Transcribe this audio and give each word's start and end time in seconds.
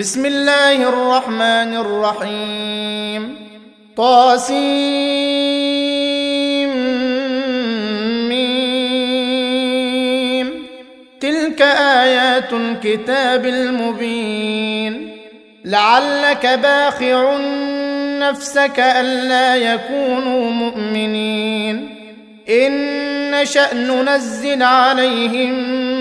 بسم 0.00 0.26
الله 0.26 0.88
الرحمن 0.88 1.76
الرحيم. 1.76 3.36
طاسيم. 3.96 4.56
ميم. 8.28 10.62
تلك 11.20 11.62
آيات 11.62 12.52
الكتاب 12.52 13.46
المبين. 13.46 15.16
لعلك 15.64 16.46
باخع 16.46 17.38
نفسك 18.18 18.78
ألا 18.78 19.56
يكونوا 19.56 20.50
مؤمنين. 20.50 21.96
إن 22.48 23.30
نشأ 23.30 23.74
ننزل 23.74 24.62
عليهم 24.62 25.89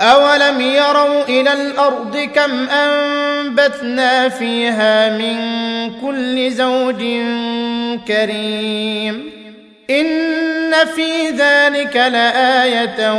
أولم 0.00 0.60
يروا 0.60 1.22
إلى 1.22 1.52
الأرض 1.52 2.28
كم 2.34 2.68
أنبتنا 2.68 4.28
فيها 4.28 5.18
من 5.18 5.36
كل 6.00 6.50
زوج 6.50 7.04
كريم. 8.08 9.30
إن 9.90 10.72
في 10.94 11.28
ذلك 11.28 11.96
لآية 11.96 13.12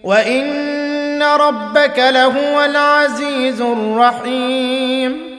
وإن 0.05 1.23
ربك 1.23 1.99
لهو 1.99 2.65
العزيز 2.65 3.61
الرحيم. 3.61 5.32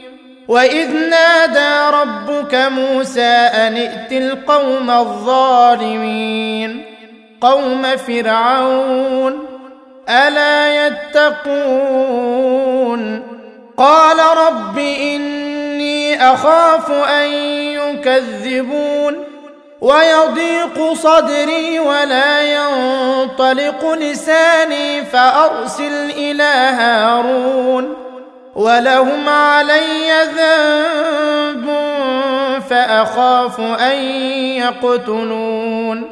واذ 0.48 0.94
نادى 0.94 1.96
ربك 1.96 2.56
موسى 2.56 3.22
ان 3.32 3.78
ائت 3.78 4.12
القوم 4.12 4.92
الظالمين 4.92 6.86
قوم 7.42 7.98
فرعون 7.98 9.40
الا 10.10 10.88
يتقون 10.88 12.44
قال 13.78 14.18
رب 14.38 14.78
اني 14.78 16.34
اخاف 16.34 16.92
ان 16.92 17.30
يكذبون 17.74 19.24
ويضيق 19.82 20.94
صدري 20.94 21.80
ولا 21.80 22.42
ينطلق 22.42 23.94
لساني 23.94 25.06
فارسل 25.06 26.12
إلى 26.18 26.44
هارون 26.44 28.03
ولهم 28.56 29.30
علي 29.30 30.24
ذنب 30.24 31.70
فأخاف 32.70 33.60
أن 33.60 33.96
يقتلون. 34.58 36.10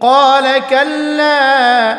قال 0.00 0.62
كلا 0.70 1.94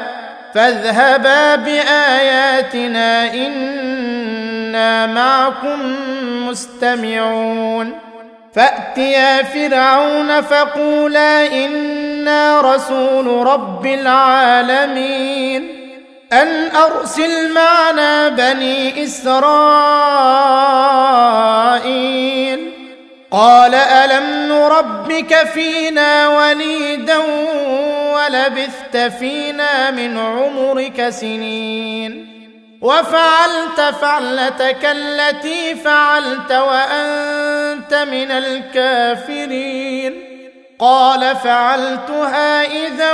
فاذهبا 0.54 1.56
بآياتنا 1.56 3.34
إنا 3.34 5.08
معكم 5.08 5.96
مستمعون. 6.48 8.00
فأتيا 8.56 9.44
فرعون 9.44 10.42
فقولا 10.42 11.66
إنا 11.66 12.62
رسول 12.62 13.48
رب 13.48 13.86
العالمين. 13.86 15.89
أن 16.34 16.76
أرسل 16.76 17.54
معنا 17.54 18.30
بني 18.30 19.04
إسرائيل. 19.04 19.40
قال 23.32 23.76
ألم 23.76 24.54
نربك 24.54 25.36
فينا 25.54 26.28
وليدا 26.28 27.18
ولبثت 28.14 28.98
فينا 29.20 29.92
من 29.92 30.18
عمرك 30.18 31.10
سنين. 31.10 32.40
وفعلت 32.82 33.82
فعلتك 34.02 34.86
التي 34.86 35.76
فعلت 35.76 36.52
وأنت 36.52 37.94
من 37.94 38.32
الكافرين. 38.32 40.24
قال 40.80 41.36
فعلتها 41.36 42.64
إذا 42.64 43.14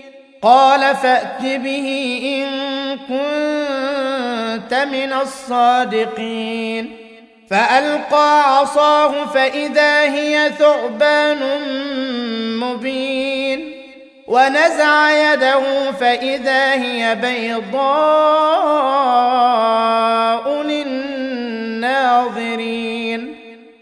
قال 0.41 0.95
فأت 0.95 1.41
به 1.41 2.19
إن 2.23 2.47
كنت 2.97 4.73
من 4.73 5.13
الصادقين. 5.13 6.97
فألقى 7.49 8.57
عصاه 8.57 9.25
فإذا 9.25 10.01
هي 10.01 10.51
ثعبان 10.59 11.39
مبين. 12.59 13.71
ونزع 14.27 15.11
يده 15.33 15.91
فإذا 15.91 16.73
هي 16.73 17.15
بيضاء 17.15 17.81
للناظرين. 20.63 21.31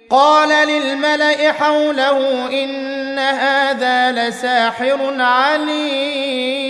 قال 0.09 0.67
للملأ 0.67 1.51
حوله 1.51 2.47
إن 2.63 3.19
هذا 3.19 4.11
لساحر 4.11 5.21
عليم. 5.21 6.69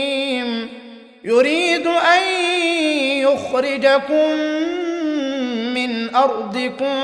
يريد 1.23 1.87
أن 1.87 2.23
يخرجكم 3.17 4.29
من 5.73 6.15
أرضكم 6.15 6.95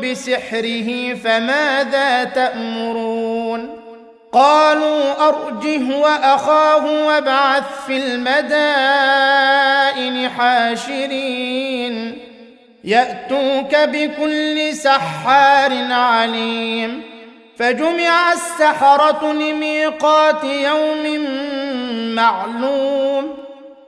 بسحره 0.00 1.14
فماذا 1.14 2.24
تأمرون؟ 2.24 3.76
قالوا 4.32 5.28
أرجه 5.28 5.96
وأخاه 5.96 7.06
وابعث 7.06 7.86
في 7.86 7.96
المدائن 7.96 9.18
حاشرين. 10.28 12.25
يأتوك 12.86 13.76
بكل 13.76 14.74
سحار 14.74 15.92
عليم. 15.92 17.02
فجمع 17.58 18.32
السحرة 18.32 19.32
لميقات 19.32 20.44
يوم 20.44 21.26
معلوم. 22.14 23.34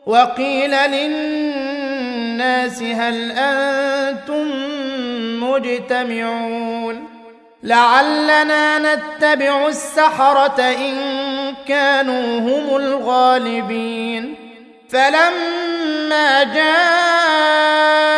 وقيل 0.06 0.70
للناس 0.70 2.82
هل 2.82 3.32
أنتم 3.38 4.50
مجتمعون؟ 5.42 7.08
لعلنا 7.62 8.78
نتبع 8.78 9.68
السحرة 9.68 10.60
إن 10.60 10.94
كانوا 11.68 12.40
هم 12.40 12.76
الغالبين. 12.76 14.34
فلما 14.90 16.44
جاء 16.44 18.17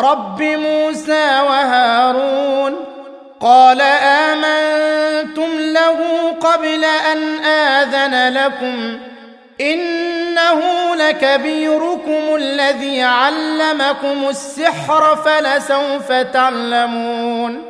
رب 0.00 0.42
موسى 0.42 1.40
وهارون 1.48 2.74
قال 3.40 3.80
آمنتم 4.02 5.58
له 5.58 5.98
قبل 6.40 6.84
أن 6.84 7.44
آذن 7.44 8.34
لكم 8.34 8.98
إنه 9.60 10.60
لكبيركم 10.94 12.34
الذي 12.36 13.02
علمكم 13.02 14.28
السحر 14.28 15.16
فلسوف 15.16 16.12
تعلمون 16.12 17.62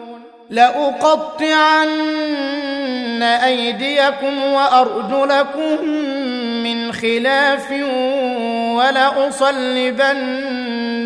لأقطعن 0.50 1.98
أيديكم 3.22 4.44
وأرجلكم 4.44 5.84
من 6.64 6.92
خلاف 6.92 7.72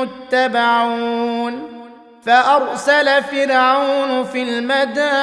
متبعون 0.00 1.78
فأرسل 2.22 3.22
فرعون 3.22 4.24
في 4.24 4.42
المدائن 4.42 5.18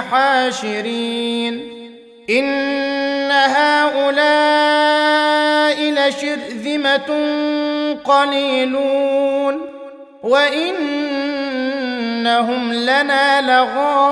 حاشرين 0.00 1.70
إن 2.30 3.30
هؤلاء 3.30 4.30
لشرذمة 5.90 7.10
قليلون 8.04 9.60
وإنهم 10.22 11.12
لنا 12.72 13.40
لغائظون 13.40 14.10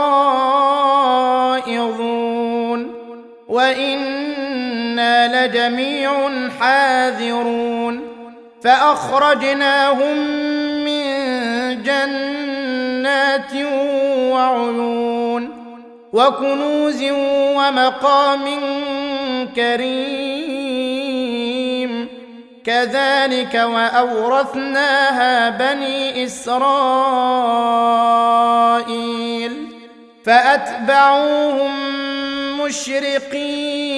لجميع 4.99 6.31
حاذرون 6.61 8.01
فأخرجناهم 8.65 10.17
من 10.85 11.03
جنات 11.83 13.55
وعيون 14.33 15.51
وكنوز 16.13 17.03
ومقام 17.57 18.45
كريم 19.57 20.89
كذلك 22.65 23.55
وأورثناها 23.55 25.51
بني 25.51 26.25
إسرائيل 26.25 26.69
فأتبعوهم 30.25 31.71
مشرقين 32.61 33.98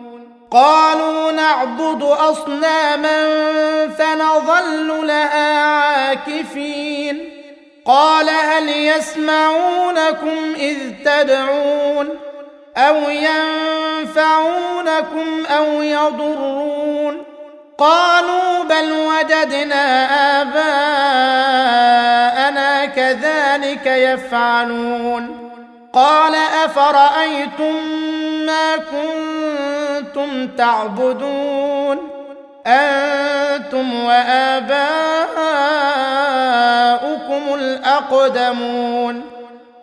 قالوا 0.51 1.31
نعبد 1.31 2.03
أصناما 2.03 3.27
فنظل 3.87 5.07
لها 5.07 5.63
عاكفين. 5.63 7.29
قال 7.85 8.29
هل 8.29 8.69
يسمعونكم 8.69 10.53
إذ 10.55 10.77
تدعون 11.05 12.09
أو 12.77 12.95
ينفعونكم 14.05 14.65
أو 15.45 15.81
يضرون؟ 15.81 17.23
قالوا 17.77 18.63
بل 18.63 18.91
وجدنا 18.91 20.07
آباءنا 20.41 20.75
كذلك 22.85 23.85
يفعلون. 23.85 25.51
قال 25.93 26.35
أفرأيتم 26.35 27.75
ما 28.45 28.77
كنتم 28.77 29.30
تعبدون 30.47 31.97
أنتم 32.67 34.03
وآباؤكم 34.03 34.73
الأقدمون 37.53 39.21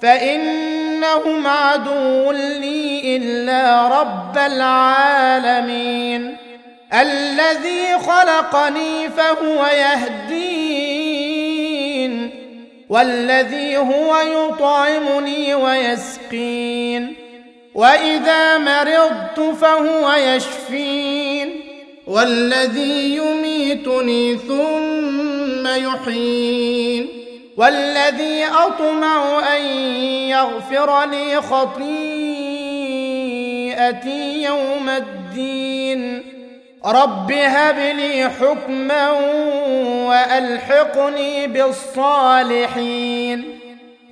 فإنهم 0.03 1.47
عدو 1.47 2.33
لي 2.33 3.17
إلا 3.17 3.89
رب 4.01 4.39
العالمين 4.39 6.37
الذي 6.95 7.99
خلقني 7.99 9.09
فهو 9.09 9.67
يهدين 9.67 11.09
والذي 12.89 13.77
هو 13.77 14.17
يطعمني 14.17 15.55
ويسقين 15.55 17.28
وإذا 17.79 18.59
مرضت 18.59 19.41
فهو 19.61 20.13
يشفين 20.13 21.61
والذي 22.07 23.17
يميتني 23.17 24.37
ثم 24.37 25.67
يحيين 25.67 27.09
والذي 27.57 28.45
أطمع 28.45 29.43
أن 29.57 29.63
يغفر 30.31 31.05
لي 31.05 31.43
خطيئتي 31.43 31.83
يوم 34.43 34.89
الدين 34.89 36.23
رب 36.85 37.33
هب 37.33 37.79
لي 37.79 38.31
حكما 38.31 39.11
وألحقني 40.09 41.47
بالصالحين 41.47 42.79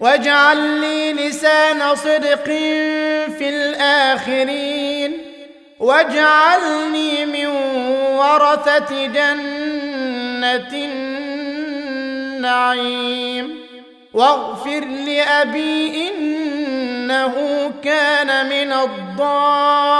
واجعل 0.01 0.57
لي 0.81 1.13
لسان 1.13 1.95
صدق 1.95 2.49
في 3.39 3.49
الآخرين 3.49 5.19
واجعلني 5.81 7.27
من 7.27 7.47
ورثة 8.17 9.07
جنة 9.07 10.73
النعيم 12.37 13.67
واغفر 14.15 14.85
لأبي 14.85 16.09
إنه 16.09 17.35
كان 17.85 18.47
من 18.47 18.73
الضالين 18.73 19.97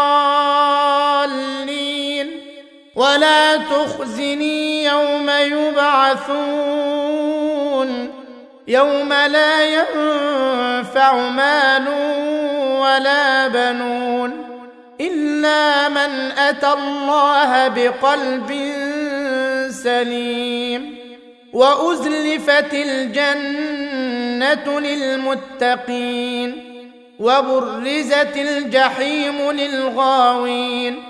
ولا 2.95 3.57
تخزني 3.57 4.85
يوم 4.85 5.31
يبعثون 5.31 6.77
يوم 8.69 9.13
لا 9.13 9.65
ينفع 9.65 11.17
مال 11.29 11.87
ولا 12.87 13.49
بنون 13.49 14.31
إلا 15.01 15.89
من 15.89 16.31
أتى 16.39 16.73
الله 16.73 17.69
بقلب 17.69 18.51
سليم 19.71 20.97
وأزلفت 21.53 22.75
الجنة 22.75 24.01
للمتقين 24.81 26.63
وبرزت 27.21 28.37
الجحيم 28.37 29.51
للغاوين 29.53 31.03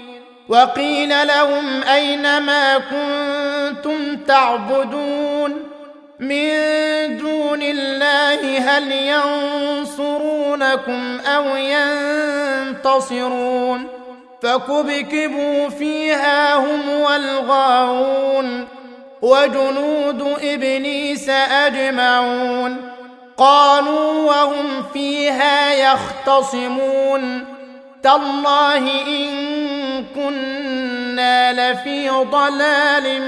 وقيل 0.48 1.08
لهم 1.26 1.82
أين 1.82 2.38
ما 2.40 2.78
كنتم 2.78 4.16
تعبدون 4.16 5.65
من 6.20 7.16
دون 7.16 7.62
الله 7.62 8.58
هل 8.58 8.92
ينصرونكم 9.82 11.18
أو 11.26 11.56
ينتصرون 12.76 13.86
فكبكبوا 14.42 15.68
فيها 15.68 16.54
هم 16.54 16.88
والغاوون 16.88 18.68
وجنود 19.22 20.36
إبليس 20.42 21.28
أجمعون 21.28 22.76
قالوا 23.36 24.12
وهم 24.12 24.82
فيها 24.92 25.74
يختصمون 25.74 27.44
تالله 28.02 29.06
إن 29.06 30.04
كنا 30.14 31.52
لفي 31.72 32.08
ضلال 32.08 33.22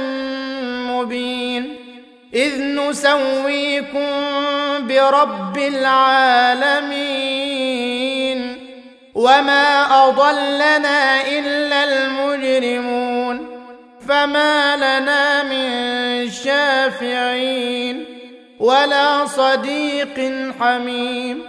مبين 0.89 1.88
إذ 2.35 2.63
نسويكم 2.63 4.07
برب 4.81 5.59
العالمين 5.59 7.09
وما 9.15 9.83
أضلنا 10.09 11.27
إلا 11.29 11.85
المجرمون 11.85 13.49
فما 14.09 14.77
لنا 14.77 15.43
من 15.43 16.31
شافعين 16.31 18.05
ولا 18.61 19.27
صديق 19.27 20.33
حميم 20.61 21.43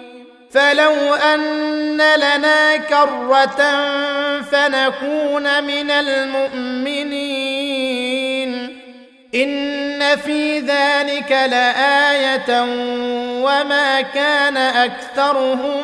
فلو 0.51 1.13
أن 1.13 1.97
لنا 1.97 2.77
كرة 2.77 3.61
فنكون 4.41 5.63
من 5.63 5.91
المؤمنين 5.91 7.48
إن 9.35 10.15
في 10.15 10.59
ذلك 10.59 11.31
لآية 11.31 12.61
وما 13.43 14.01
كان 14.01 14.57
أكثرهم 14.57 15.81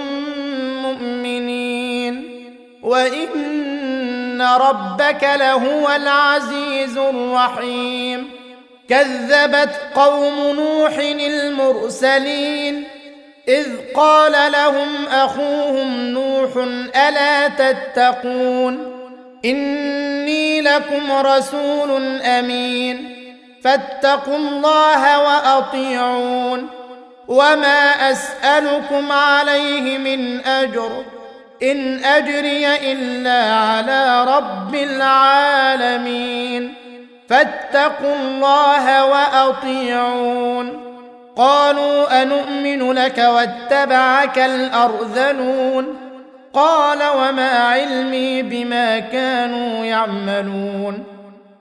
مؤمنين. 0.81 2.45
وإن 2.83 4.41
ربك 4.41 5.29
لهو 5.35 5.95
العزيز 5.95 6.97
الرحيم. 6.97 8.29
كذبت 8.89 9.81
قوم 9.95 10.55
نوح 10.55 10.97
المرسلين 10.97 12.83
إذ 13.47 13.67
قال 13.95 14.51
لهم 14.51 15.05
أخوهم 15.11 16.07
نوح 16.07 16.51
ألا 17.07 17.47
تتقون 17.47 18.95
إني 19.45 20.61
لكم 20.61 21.11
رسول 21.11 22.21
أمين. 22.21 23.14
فاتقوا 23.65 24.37
الله 24.37 25.19
وأطيعون 25.23 26.67
وما 27.27 28.11
أسألكم 28.11 29.11
عليه 29.11 29.97
من 29.97 30.45
أجر 30.45 30.91
إن 31.63 32.03
أجري 32.03 32.91
إلا 32.91 33.53
على 33.55 34.25
رب 34.37 34.75
العالمين 34.75 36.73
فاتقوا 37.29 38.15
الله 38.15 39.05
وأطيعون 39.05 40.81
قالوا 41.35 42.21
انومن 42.21 42.91
لك 42.91 43.17
واتبعك 43.17 44.39
الأرذلون 44.39 45.95
قال 46.53 46.99
وما 47.17 47.49
علمي 47.49 48.41
بما 48.41 48.99
كانوا 48.99 49.85
يعملون 49.85 51.14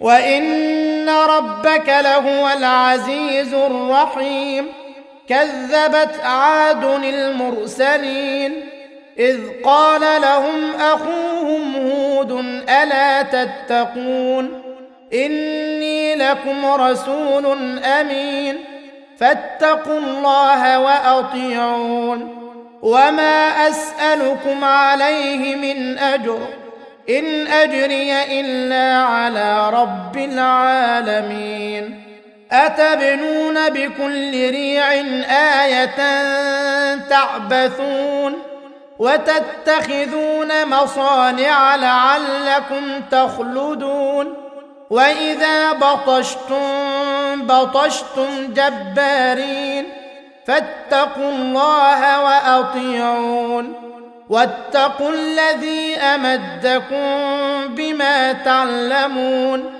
وان 0.00 1.08
ربك 1.08 1.88
لهو 1.88 2.48
العزيز 2.58 3.54
الرحيم 3.54 4.66
كذبت 5.28 6.20
عاد 6.24 6.84
المرسلين 6.84 8.66
اذ 9.18 9.40
قال 9.64 10.00
لهم 10.22 10.74
اخوهم 10.80 11.76
هود 11.76 12.30
الا 12.68 13.22
تتقون 13.22 14.62
اني 15.12 16.14
لكم 16.14 16.66
رسول 16.66 17.46
امين 17.84 18.64
فاتقوا 19.18 19.98
الله 19.98 20.78
واطيعون 20.78 22.44
وما 22.82 23.68
اسالكم 23.68 24.64
عليه 24.64 25.56
من 25.56 25.98
اجر 25.98 26.38
إن 27.08 27.46
أجري 27.46 28.40
إلا 28.40 28.96
على 28.96 29.70
رب 29.70 30.16
العالمين. 30.16 32.02
أتبنون 32.52 33.68
بكل 33.68 34.50
ريع 34.50 34.92
آية 35.62 35.96
تعبثون 36.96 38.34
وتتخذون 38.98 40.68
مصانع 40.68 41.76
لعلكم 41.76 43.00
تخلدون. 43.10 44.34
وإذا 44.90 45.72
بطشتم 45.72 46.62
بطشتم 47.46 48.54
جبارين. 48.54 49.84
فاتقوا 50.46 51.30
الله 51.30 52.24
وأطيعون. 52.24 53.93
واتقوا 54.28 55.10
الذي 55.10 55.96
أمدكم 55.96 57.04
بما 57.74 58.32
تعلمون 58.32 59.70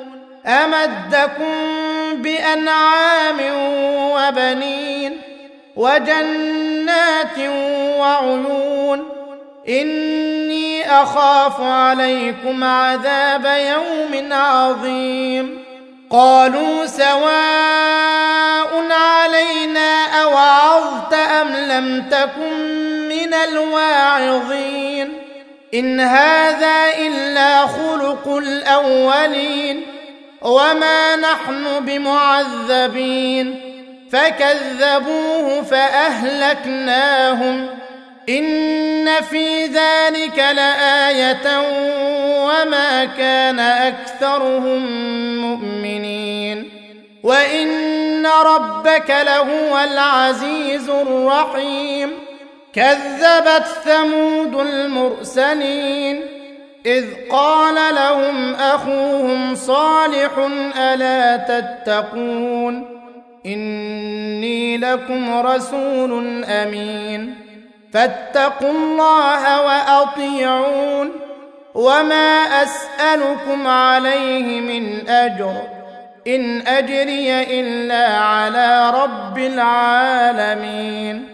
أمدكم 0.46 1.54
بأنعام 2.14 3.36
وبنين 4.12 5.20
وجنات 5.76 7.38
وعيون 7.98 9.08
إني 9.68 10.90
أخاف 11.02 11.60
عليكم 11.60 12.64
عذاب 12.64 13.44
يوم 13.44 14.32
عظيم 14.32 15.64
قالوا 16.10 16.86
سواء 16.86 18.84
علينا 18.90 20.22
أوعظت 20.22 21.14
أم 21.14 21.48
لم 21.48 22.04
تكن 22.10 22.83
من 23.14 23.35
الواعظين. 23.35 25.12
إن 25.75 26.00
هذا 26.00 26.99
إلا 26.99 27.66
خلق 27.66 28.37
الأولين. 28.37 29.83
وما 30.42 31.16
نحن 31.16 31.80
بمعذبين. 31.80 33.61
فكذبوه 34.12 35.62
فأهلكناهم. 35.62 37.66
إن 38.28 39.09
في 39.30 39.66
ذلك 39.66 40.38
لآية. 40.38 41.61
وما 42.44 43.04
كان 43.04 43.61
أكثرهم 43.61 44.83
مؤمنين. 45.50 46.71
وإن 47.23 48.26
ربك 48.26 49.11
لهو 49.11 49.78
العزيز 49.92 50.88
الرحيم. 50.88 52.11
كذبت 52.75 53.66
ثمود 53.85 54.54
المرسلين 54.54 56.21
إذ 56.87 57.04
قال 57.31 57.95
لهم 57.95 58.54
أخوهم 58.54 59.54
صالح 59.54 60.31
ألا 60.78 61.37
تتقون 61.37 62.95
إني 63.47 64.76
لكم 64.76 65.47
رسول 65.47 66.45
أمين 66.45 67.34
فاتقوا 67.93 68.71
الله 68.71 69.63
وأطيعون 69.67 71.10
وما 71.75 72.43
أسألكم 72.63 73.67
عليه 73.67 74.60
من 74.60 75.08
أجر 75.08 75.54
إن 76.26 76.60
أجري 76.67 77.60
إلا 77.60 78.19
على 78.19 78.91
رب 78.91 79.39
العالمين 79.39 81.33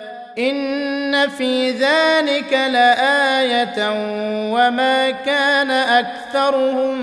ان 0.37 1.29
في 1.29 1.71
ذلك 1.71 2.53
لايه 2.53 3.89
وما 4.53 5.11
كان 5.11 5.71
اكثرهم 5.71 7.01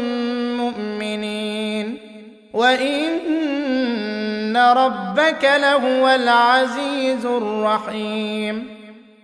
مؤمنين 0.56 1.98
وان 2.52 4.56
ربك 4.56 5.44
لهو 5.44 6.08
العزيز 6.08 7.26
الرحيم 7.26 8.68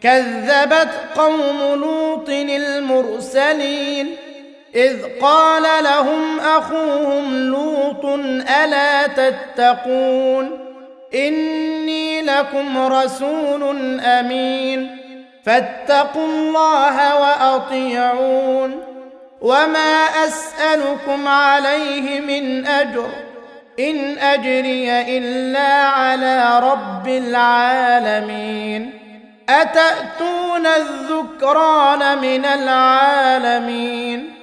كذبت 0.03 0.91
قوم 1.17 1.81
لوط 1.81 2.29
المرسلين 2.29 4.17
اذ 4.75 4.97
قال 5.23 5.85
لهم 5.85 6.41
اخوهم 6.41 7.51
لوط 7.51 8.05
الا 8.05 9.07
تتقون 9.07 10.74
إني 11.15 12.23
لكم 12.23 12.79
رسول 12.79 13.77
أمين. 14.01 14.97
فاتقوا 15.47 16.27
الله 16.27 17.21
وأطيعون. 17.21 18.83
وما 19.41 20.05
أسألكم 20.27 21.29
عليه 21.29 22.21
من 22.21 22.67
أجر. 22.67 23.09
إن 23.81 24.19
أجري 24.19 25.19
إلا 25.19 25.85
على 25.85 26.61
رب 26.61 27.09
العالمين. 27.09 28.91
أتأتون 29.49 30.67
الذكران 30.67 32.19
من 32.19 32.45
العالمين؟ 32.45 34.35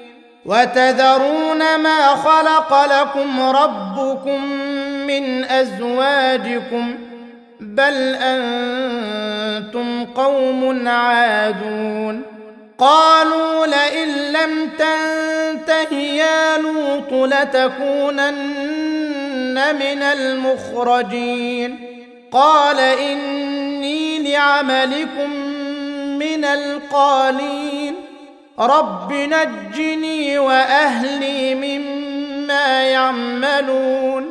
وتذرون 0.46 1.78
ما 1.78 2.08
خلق 2.08 2.86
لكم 2.86 3.42
ربكم 3.42 4.62
من 5.12 5.44
أزواجكم 5.44 6.96
بل 7.60 8.16
أنتم 8.22 10.06
قوم 10.06 10.88
عادون 10.88 12.22
قالوا 12.78 13.68
لئن 13.68 14.08
لم 14.34 14.70
تنته 14.80 15.94
يا 15.98 16.58
لوط 16.58 17.14
لتكونن 17.34 18.32
من 19.76 20.02
المخرجين 20.02 21.80
قال 22.32 22.80
إني 22.80 24.32
لعملكم 24.32 25.30
من 26.20 26.46
القالين 26.46 27.96
رب 28.60 29.14
نجني 29.14 30.40
وأهلي 30.40 31.56
مما 31.56 32.84
يعملون 32.84 34.31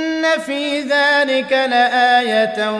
ان 0.21 0.39
في 0.39 0.79
ذلك 0.79 1.51
لايه 1.51 2.71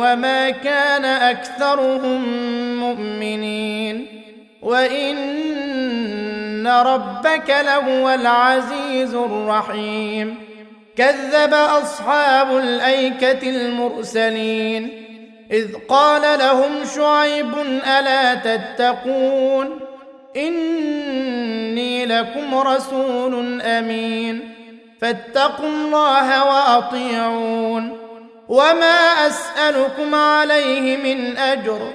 وما 0.00 0.50
كان 0.50 1.04
اكثرهم 1.04 2.22
مؤمنين 2.80 4.06
وان 4.62 6.66
ربك 6.66 7.54
لهو 7.64 8.10
العزيز 8.10 9.14
الرحيم 9.14 10.34
كذب 10.96 11.54
اصحاب 11.54 12.56
الايكه 12.56 13.50
المرسلين 13.50 14.90
اذ 15.50 15.74
قال 15.88 16.38
لهم 16.38 16.70
شعيب 16.96 17.52
الا 17.98 18.34
تتقون 18.34 19.80
اني 20.36 22.06
لكم 22.06 22.54
رسول 22.54 23.62
امين 23.62 24.61
فاتقوا 25.02 25.68
الله 25.68 26.44
وأطيعون. 26.44 27.98
وما 28.48 29.26
أسألكم 29.26 30.14
عليه 30.14 30.96
من 30.96 31.36
أجر 31.36 31.92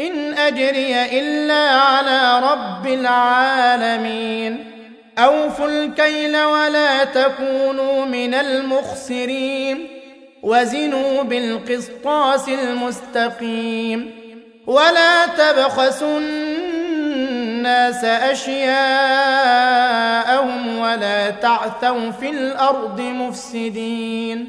إن 0.00 0.34
أجري 0.34 1.18
إلا 1.20 1.68
على 1.70 2.40
رب 2.52 2.86
العالمين. 2.86 4.70
أوفوا 5.18 5.66
الكيل 5.66 6.42
ولا 6.42 7.04
تكونوا 7.04 8.04
من 8.04 8.34
المخسرين. 8.34 9.88
وزنوا 10.42 11.22
بالقسطاس 11.22 12.48
المستقيم. 12.48 14.20
ولا 14.66 15.26
تبخسوا 15.26 16.18
الناس 17.60 18.04
أشياءهم 18.04 18.78
ولا 20.78 21.30
تعثوا 21.30 22.10
في 22.10 22.30
الأرض 22.30 23.00
مفسدين. 23.00 24.48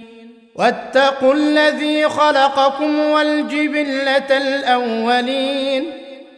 واتقوا 0.55 1.33
الذي 1.33 2.09
خلقكم 2.09 2.99
والجبلة 2.99 4.37
الأولين. 4.37 5.93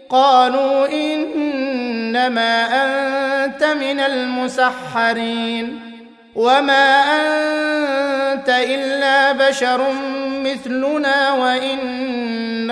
قالوا 0.10 0.88
إنما 0.88 2.66
أنت 2.66 3.64
من 3.64 4.00
المسحرين. 4.00 5.80
وما 6.36 7.00
أنت 7.00 8.50
إلا 8.50 9.32
بشر 9.32 9.82
مثلنا 10.44 11.34
وإن 11.34 12.72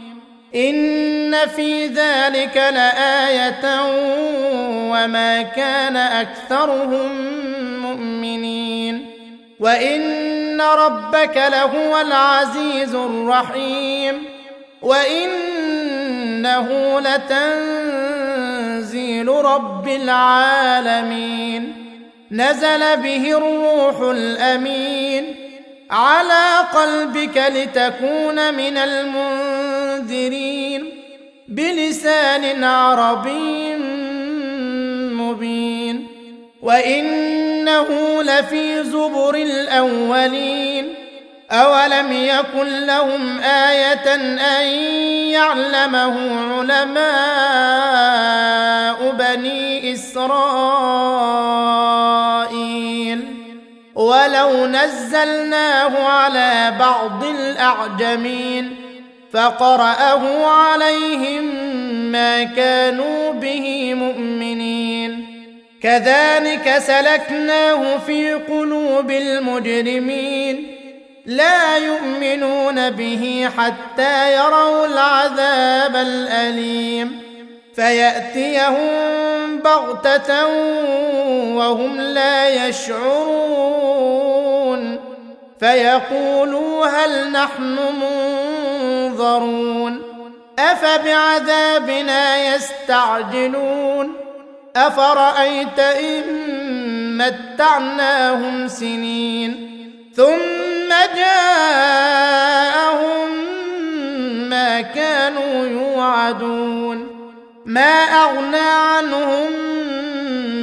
إن 0.55 1.35
في 1.55 1.87
ذلك 1.87 2.57
لآية 2.57 3.81
وما 4.91 5.41
كان 5.41 5.97
أكثرهم 5.97 7.11
مؤمنين 7.81 9.05
وإن 9.59 10.61
ربك 10.61 11.37
لهو 11.51 12.01
العزيز 12.01 12.95
الرحيم 12.95 14.23
وإنه 14.81 16.67
لتنزيل 16.99 18.47
رب 19.27 19.87
العالمين 19.87 21.73
نزل 22.31 22.97
به 22.97 23.37
الروح 23.37 23.99
الأمين 24.01 25.35
على 25.91 26.67
قلبك 26.73 27.37
لتكون 27.37 28.53
من 28.53 28.77
المنذرين 28.77 29.80
بلسان 31.47 32.63
عربي 32.63 33.75
مبين 35.15 36.07
وإنه 36.61 37.87
لفي 38.23 38.83
زبر 38.83 39.35
الأولين 39.35 40.93
أولم 41.51 42.11
يكن 42.11 42.85
لهم 42.85 43.39
آية 43.39 44.15
أن 44.15 44.65
يعلمه 45.31 46.15
علماء 46.59 47.01
بني 49.11 49.93
إسرائيل 49.93 50.81
ولو 53.95 54.65
نزلناه 54.67 56.07
على 56.07 56.75
بعض 56.79 57.23
الأعجمين 57.23 58.80
فقرأه 59.33 60.45
عليهم 60.45 61.43
ما 62.11 62.43
كانوا 62.43 63.31
به 63.31 63.93
مؤمنين. 63.93 65.27
كذلك 65.83 66.77
سلكناه 66.77 67.97
في 67.97 68.33
قلوب 68.33 69.11
المجرمين. 69.11 70.77
لا 71.25 71.77
يؤمنون 71.77 72.89
به 72.89 73.49
حتى 73.57 74.33
يروا 74.35 74.85
العذاب 74.85 75.95
الأليم. 75.95 77.21
فيأتيهم 77.75 78.89
بغتة 79.63 80.47
وهم 81.55 82.01
لا 82.01 82.67
يشعرون. 82.67 84.01
فيقولوا 85.59 86.85
هل 86.85 87.31
نحن 87.31 87.77
منظرون 88.01 88.70
أفبعذابنا 90.59 92.55
يستعجلون 92.55 94.13
أفرأيت 94.75 95.79
إن 95.79 96.23
متعناهم 97.17 98.67
سنين 98.67 99.71
ثم 100.15 100.89
جاءهم 101.15 102.31
ما 104.49 104.81
كانوا 104.81 105.65
يوعدون 105.65 107.07
ما 107.65 108.03
أغنى 108.03 108.57
عنهم 108.57 109.51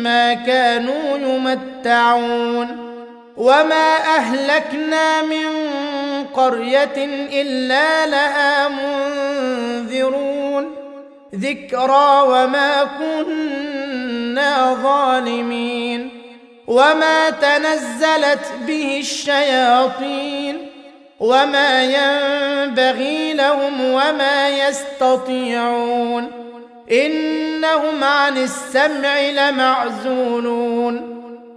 ما 0.03 0.35
كانوا 0.35 1.19
يمتعون 1.19 2.89
وما 3.37 3.97
أهلكنا 4.17 5.23
من 5.23 5.69
قرية 6.39 7.05
إلا 7.43 8.07
لها 8.07 8.69
منذرون 8.69 10.75
ذكرى 11.35 12.23
وما 12.27 12.85
كنا 12.99 14.77
ظالمين 14.83 16.11
وما 16.67 17.31
تنزلت 17.31 18.53
به 18.67 18.99
الشياطين 19.01 20.67
وما 21.21 21.85
ينبغي 21.85 23.33
لهم 23.33 23.85
وما 23.85 24.49
يستطيعون 24.49 26.31
إنهم 26.93 28.05
عن 28.05 28.37
السمع 28.37 29.21
لمعزولون 29.21 31.18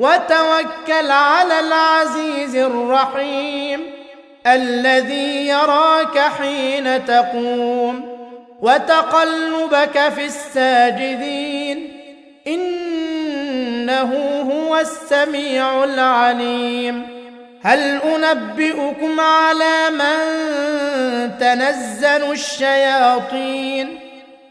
وتوكل 0.00 1.10
على 1.10 1.60
العزيز 1.60 2.56
الرحيم 2.56 3.80
الذي 4.46 5.46
يراك 5.46 6.18
حين 6.18 7.04
تقوم 7.04 8.18
وتقلبك 8.62 10.08
في 10.14 10.24
الساجدين 10.24 12.00
إنه 12.46 14.12
هو 14.52 14.76
السميع 14.76 15.84
العليم 15.84 17.06
هل 17.62 18.00
أنبئكم 18.02 19.20
على 19.20 19.90
من 19.90 21.38
تنزل 21.40 22.32
الشياطين 22.32 23.98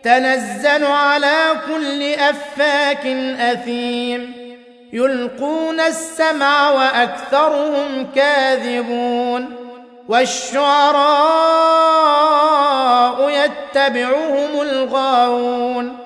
تنزل 0.04 0.86
على 0.86 1.52
كل 1.68 2.04
أفاك 2.14 3.06
أثيم 3.40 4.39
يلقون 4.94 5.80
السمع 5.80 6.70
وأكثرهم 6.72 8.08
كاذبون 8.16 9.56
والشعراء 10.08 10.70
يتبعهم 13.30 14.62
الغاوون 14.62 15.98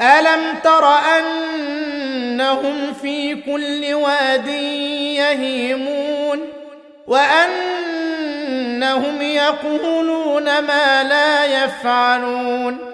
ألم 0.00 0.58
تر 0.64 0.88
أنهم 1.18 2.92
في 3.02 3.34
كل 3.34 3.94
واد 3.94 4.46
يهيمون 5.18 6.40
وأنهم 7.06 8.42
يقولون 9.22 10.44
ما 10.44 11.02
لا 11.02 11.64
يفعلون 11.64 12.93